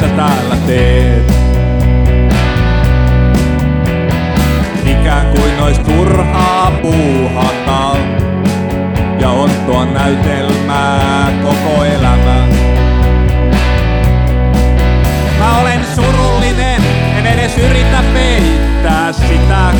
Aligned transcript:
sä 0.00 0.08
täällä 0.08 0.56
teet? 0.66 1.32
Ikään 4.86 5.26
kuin 5.26 5.60
ois 5.62 5.78
turhaa 5.78 6.72
puuhata 6.82 7.96
ja 9.20 9.30
ottoa 9.30 9.84
näytelmää 9.84 11.32
koko 11.42 11.84
elämä. 11.84 12.46
Mä 15.38 15.58
olen 15.60 15.80
surullinen, 15.94 16.82
en 17.18 17.26
edes 17.26 17.58
yritä 17.58 18.02
peittää 18.14 19.12
sitä. 19.12 19.72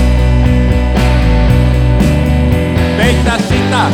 Peittää 2.97 3.39
sitä, 3.39 3.91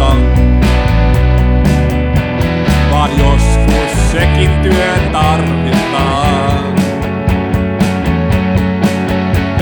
auta. 0.00 0.16
Vaan 2.90 3.18
joskus 3.18 4.12
sekin 4.12 4.50
työn 4.62 5.10
tarvitaan. 5.12 6.74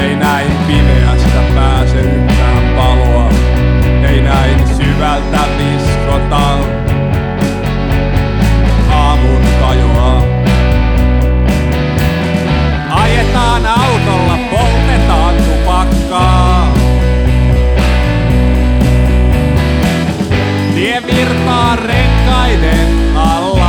Ei 0.02 0.16
näin 0.16 0.50
pimeästä 0.66 1.40
pääse 1.54 2.00
yhtään 2.00 2.74
paloa, 2.76 3.28
ei 4.10 4.20
näin 4.20 4.68
syvältä 4.68 5.57
virtaa 21.06 21.76
renkaiden 21.76 23.16
alla. 23.16 23.67